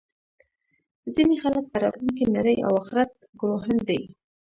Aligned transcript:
ځینې 1.13 1.35
خلک 1.43 1.65
په 1.69 1.77
راتلونکې 1.83 2.31
نړۍ 2.35 2.57
او 2.65 2.71
اخرت 2.81 3.11
ګروهن 3.39 3.77
دي 3.89 4.01